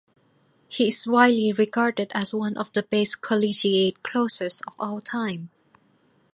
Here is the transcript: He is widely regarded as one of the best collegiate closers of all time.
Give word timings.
He 0.67 0.87
is 0.87 1.05
widely 1.05 1.53
regarded 1.53 2.11
as 2.15 2.33
one 2.33 2.57
of 2.57 2.73
the 2.73 2.81
best 2.81 3.21
collegiate 3.21 4.01
closers 4.01 4.63
of 4.65 4.73
all 4.79 4.99
time. 4.99 5.51